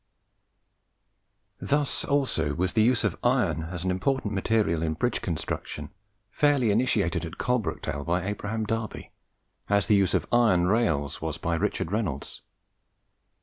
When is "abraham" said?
8.25-8.65